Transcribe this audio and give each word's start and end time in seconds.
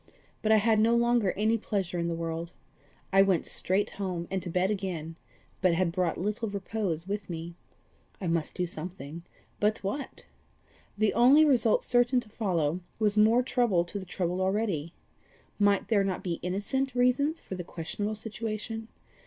But 0.41 0.51
I 0.51 0.55
had 0.55 0.79
no 0.79 0.95
longer 0.95 1.31
any 1.33 1.59
pleasure 1.59 1.99
in 1.99 2.07
the 2.07 2.15
world. 2.15 2.53
I 3.13 3.21
went 3.21 3.45
straight 3.45 3.91
home, 3.91 4.27
and 4.31 4.41
to 4.41 4.49
bed 4.49 4.71
again 4.71 5.15
but 5.61 5.75
had 5.75 5.91
brought 5.91 6.17
little 6.17 6.49
repose 6.49 7.07
with 7.07 7.29
me: 7.29 7.53
I 8.19 8.25
must 8.25 8.55
do 8.55 8.65
something 8.65 9.21
but 9.59 9.83
what? 9.83 10.25
The 10.97 11.13
only 11.13 11.45
result 11.45 11.83
certain 11.83 12.19
to 12.21 12.29
follow, 12.29 12.79
was 12.97 13.15
more 13.15 13.43
trouble 13.43 13.85
to 13.85 13.99
the 13.99 14.05
troubled 14.07 14.41
already. 14.41 14.95
Might 15.59 15.89
there 15.89 16.03
not 16.03 16.23
be 16.23 16.39
innocent 16.41 16.95
reasons 16.95 17.39
for 17.39 17.53
the 17.53 17.63
questionable 17.63 18.15
situation? 18.15 18.87